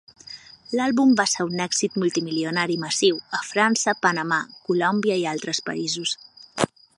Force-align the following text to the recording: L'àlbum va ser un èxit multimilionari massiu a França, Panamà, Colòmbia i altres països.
L'àlbum 0.77 1.11
va 1.19 1.25
ser 1.33 1.43
un 1.49 1.59
èxit 1.65 1.99
multimilionari 2.03 2.77
massiu 2.85 3.19
a 3.41 3.43
França, 3.51 3.95
Panamà, 4.07 4.41
Colòmbia 4.71 5.19
i 5.25 5.29
altres 5.35 5.63
països. 5.69 6.17